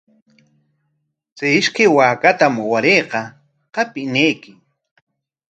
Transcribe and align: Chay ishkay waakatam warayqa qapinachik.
Chay 1.37 1.53
ishkay 1.59 1.89
waakatam 1.97 2.55
warayqa 2.71 3.21
qapinachik. 3.73 4.41